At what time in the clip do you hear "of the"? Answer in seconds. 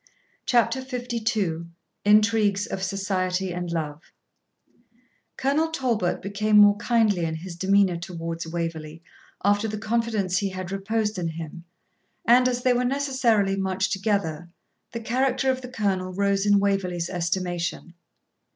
15.51-15.69